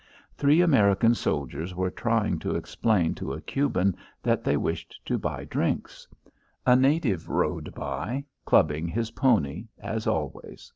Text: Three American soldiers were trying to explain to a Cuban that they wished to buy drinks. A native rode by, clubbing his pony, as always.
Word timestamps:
Three 0.35 0.61
American 0.61 1.13
soldiers 1.13 1.75
were 1.75 1.91
trying 1.91 2.39
to 2.39 2.55
explain 2.55 3.13
to 3.13 3.33
a 3.33 3.41
Cuban 3.41 3.95
that 4.23 4.43
they 4.43 4.57
wished 4.57 4.99
to 5.05 5.19
buy 5.19 5.45
drinks. 5.45 6.07
A 6.65 6.75
native 6.75 7.29
rode 7.29 7.75
by, 7.75 8.25
clubbing 8.43 8.87
his 8.87 9.11
pony, 9.11 9.67
as 9.79 10.07
always. 10.07 10.69